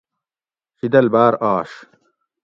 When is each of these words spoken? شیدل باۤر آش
شیدل 0.77 1.07
باۤر 1.13 1.33
آش 1.57 1.71